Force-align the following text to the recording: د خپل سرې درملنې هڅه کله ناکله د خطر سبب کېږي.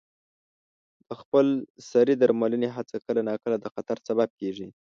د 1.07 1.09
خپل 1.21 1.45
سرې 1.89 2.13
درملنې 2.21 2.69
هڅه 2.75 2.97
کله 3.05 3.21
ناکله 3.29 3.55
د 3.59 3.65
خطر 3.73 3.97
سبب 4.07 4.29
کېږي. 4.39 4.67